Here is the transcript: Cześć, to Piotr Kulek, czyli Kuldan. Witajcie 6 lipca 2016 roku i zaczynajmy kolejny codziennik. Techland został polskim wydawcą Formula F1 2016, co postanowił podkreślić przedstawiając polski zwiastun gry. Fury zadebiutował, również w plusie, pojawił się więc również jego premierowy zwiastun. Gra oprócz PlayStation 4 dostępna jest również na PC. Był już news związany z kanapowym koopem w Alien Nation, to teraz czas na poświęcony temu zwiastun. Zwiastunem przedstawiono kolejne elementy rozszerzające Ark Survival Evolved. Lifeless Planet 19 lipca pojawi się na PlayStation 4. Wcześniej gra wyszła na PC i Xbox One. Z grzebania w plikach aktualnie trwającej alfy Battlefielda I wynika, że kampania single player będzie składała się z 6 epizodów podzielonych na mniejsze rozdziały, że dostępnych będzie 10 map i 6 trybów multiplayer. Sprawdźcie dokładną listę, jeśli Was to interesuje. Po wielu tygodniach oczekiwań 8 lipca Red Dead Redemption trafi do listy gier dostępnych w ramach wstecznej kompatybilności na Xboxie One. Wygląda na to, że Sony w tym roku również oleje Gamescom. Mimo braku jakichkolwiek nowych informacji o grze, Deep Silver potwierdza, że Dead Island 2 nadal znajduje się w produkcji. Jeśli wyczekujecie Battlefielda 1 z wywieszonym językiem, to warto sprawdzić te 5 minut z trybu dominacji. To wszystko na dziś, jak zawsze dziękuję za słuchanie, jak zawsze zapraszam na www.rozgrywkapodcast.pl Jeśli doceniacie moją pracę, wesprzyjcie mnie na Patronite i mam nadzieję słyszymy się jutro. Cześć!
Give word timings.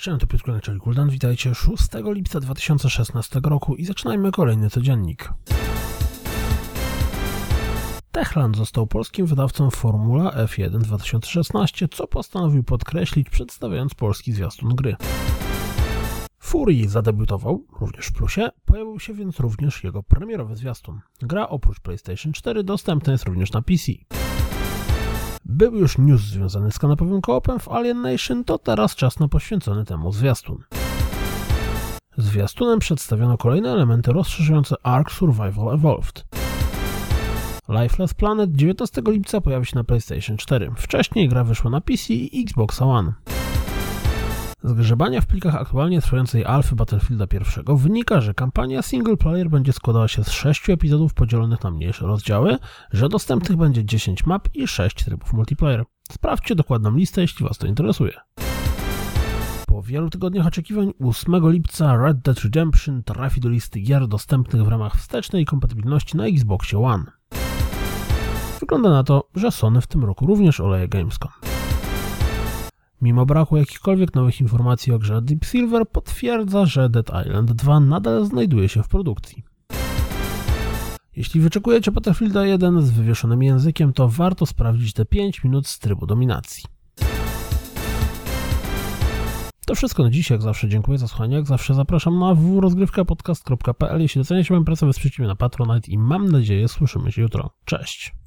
Cześć, 0.00 0.20
to 0.20 0.26
Piotr 0.26 0.44
Kulek, 0.44 0.62
czyli 0.62 0.80
Kuldan. 0.80 1.10
Witajcie 1.10 1.54
6 1.54 1.82
lipca 2.04 2.40
2016 2.40 3.40
roku 3.44 3.74
i 3.74 3.84
zaczynajmy 3.84 4.32
kolejny 4.32 4.70
codziennik. 4.70 5.32
Techland 8.12 8.56
został 8.56 8.86
polskim 8.86 9.26
wydawcą 9.26 9.70
Formula 9.70 10.30
F1 10.30 10.78
2016, 10.78 11.88
co 11.88 12.06
postanowił 12.06 12.62
podkreślić 12.62 13.30
przedstawiając 13.30 13.94
polski 13.94 14.32
zwiastun 14.32 14.74
gry. 14.74 14.96
Fury 16.38 16.88
zadebiutował, 16.88 17.64
również 17.80 18.06
w 18.06 18.12
plusie, 18.12 18.48
pojawił 18.64 19.00
się 19.00 19.14
więc 19.14 19.40
również 19.40 19.84
jego 19.84 20.02
premierowy 20.02 20.56
zwiastun. 20.56 21.00
Gra 21.22 21.48
oprócz 21.48 21.80
PlayStation 21.80 22.32
4 22.32 22.64
dostępna 22.64 23.12
jest 23.12 23.24
również 23.24 23.52
na 23.52 23.62
PC. 23.62 23.92
Był 25.50 25.74
już 25.76 25.98
news 25.98 26.20
związany 26.20 26.72
z 26.72 26.78
kanapowym 26.78 27.20
koopem 27.20 27.58
w 27.58 27.68
Alien 27.68 28.02
Nation, 28.02 28.44
to 28.44 28.58
teraz 28.58 28.94
czas 28.94 29.18
na 29.18 29.28
poświęcony 29.28 29.84
temu 29.84 30.12
zwiastun. 30.12 30.64
Zwiastunem 32.16 32.78
przedstawiono 32.78 33.38
kolejne 33.38 33.72
elementy 33.72 34.12
rozszerzające 34.12 34.76
Ark 34.82 35.10
Survival 35.12 35.74
Evolved. 35.74 36.24
Lifeless 37.68 38.14
Planet 38.14 38.52
19 38.52 39.02
lipca 39.06 39.40
pojawi 39.40 39.66
się 39.66 39.76
na 39.76 39.84
PlayStation 39.84 40.36
4. 40.36 40.70
Wcześniej 40.76 41.28
gra 41.28 41.44
wyszła 41.44 41.70
na 41.70 41.80
PC 41.80 42.14
i 42.14 42.42
Xbox 42.42 42.82
One. 42.82 43.12
Z 44.62 44.72
grzebania 44.72 45.20
w 45.20 45.26
plikach 45.26 45.54
aktualnie 45.54 46.00
trwającej 46.00 46.44
alfy 46.44 46.76
Battlefielda 46.76 47.24
I 47.24 47.78
wynika, 47.78 48.20
że 48.20 48.34
kampania 48.34 48.82
single 48.82 49.16
player 49.16 49.50
będzie 49.50 49.72
składała 49.72 50.08
się 50.08 50.24
z 50.24 50.30
6 50.30 50.70
epizodów 50.70 51.14
podzielonych 51.14 51.62
na 51.62 51.70
mniejsze 51.70 52.06
rozdziały, 52.06 52.58
że 52.92 53.08
dostępnych 53.08 53.58
będzie 53.58 53.84
10 53.84 54.26
map 54.26 54.48
i 54.54 54.68
6 54.68 55.04
trybów 55.04 55.32
multiplayer. 55.32 55.84
Sprawdźcie 56.12 56.54
dokładną 56.54 56.96
listę, 56.96 57.20
jeśli 57.20 57.46
Was 57.46 57.58
to 57.58 57.66
interesuje. 57.66 58.12
Po 59.66 59.82
wielu 59.82 60.10
tygodniach 60.10 60.46
oczekiwań 60.46 60.92
8 61.00 61.50
lipca 61.50 61.96
Red 61.96 62.18
Dead 62.18 62.40
Redemption 62.40 63.02
trafi 63.02 63.40
do 63.40 63.48
listy 63.48 63.80
gier 63.80 64.08
dostępnych 64.08 64.64
w 64.64 64.68
ramach 64.68 64.96
wstecznej 64.96 65.44
kompatybilności 65.44 66.16
na 66.16 66.26
Xboxie 66.26 66.78
One. 66.78 67.04
Wygląda 68.60 68.90
na 68.90 69.04
to, 69.04 69.28
że 69.34 69.50
Sony 69.50 69.80
w 69.80 69.86
tym 69.86 70.04
roku 70.04 70.26
również 70.26 70.60
oleje 70.60 70.88
Gamescom. 70.88 71.30
Mimo 73.02 73.26
braku 73.26 73.56
jakichkolwiek 73.56 74.14
nowych 74.14 74.40
informacji 74.40 74.92
o 74.92 74.98
grze, 74.98 75.22
Deep 75.22 75.44
Silver 75.44 75.88
potwierdza, 75.88 76.66
że 76.66 76.88
Dead 76.88 77.10
Island 77.26 77.52
2 77.52 77.80
nadal 77.80 78.26
znajduje 78.26 78.68
się 78.68 78.82
w 78.82 78.88
produkcji. 78.88 79.42
Jeśli 81.16 81.40
wyczekujecie 81.40 81.92
Battlefielda 81.92 82.46
1 82.46 82.82
z 82.82 82.90
wywieszonym 82.90 83.42
językiem, 83.42 83.92
to 83.92 84.08
warto 84.08 84.46
sprawdzić 84.46 84.92
te 84.92 85.04
5 85.04 85.44
minut 85.44 85.66
z 85.66 85.78
trybu 85.78 86.06
dominacji. 86.06 86.64
To 89.66 89.74
wszystko 89.74 90.02
na 90.02 90.10
dziś, 90.10 90.30
jak 90.30 90.42
zawsze 90.42 90.68
dziękuję 90.68 90.98
za 90.98 91.08
słuchanie, 91.08 91.36
jak 91.36 91.46
zawsze 91.46 91.74
zapraszam 91.74 92.18
na 92.18 92.34
www.rozgrywkapodcast.pl 92.34 94.00
Jeśli 94.00 94.20
doceniacie 94.20 94.54
moją 94.54 94.64
pracę, 94.64 94.86
wesprzyjcie 94.86 95.22
mnie 95.22 95.28
na 95.28 95.36
Patronite 95.36 95.90
i 95.90 95.98
mam 95.98 96.28
nadzieję 96.28 96.68
słyszymy 96.68 97.12
się 97.12 97.22
jutro. 97.22 97.50
Cześć! 97.64 98.17